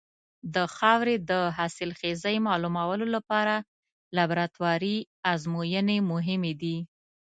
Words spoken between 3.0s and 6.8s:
لپاره لابراتواري ازموینې مهمې دي.